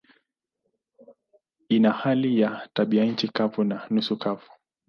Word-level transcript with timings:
Ina 1.69 1.91
hali 1.91 2.39
ya 2.41 2.69
tabianchi 2.73 3.27
kavu 3.27 3.63
na 3.63 3.87
nusu 3.89 4.17
kavu. 4.17 4.49